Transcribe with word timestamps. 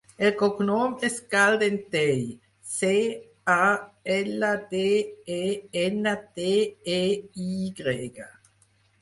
El 0.27 0.31
cognom 0.37 0.93
és 1.09 1.17
Caldentey: 1.33 2.23
ce, 2.75 2.89
a, 3.57 3.67
ela, 4.15 4.49
de, 4.73 4.83
e, 5.37 5.45
ena, 5.85 6.17
te, 6.41 6.49
e, 6.97 7.07
i 7.47 7.53
grega. 7.83 8.29